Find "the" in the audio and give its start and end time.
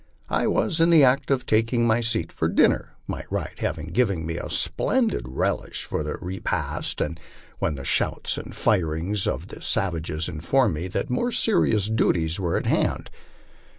0.89-1.03, 6.01-6.15, 7.75-7.85, 9.49-9.61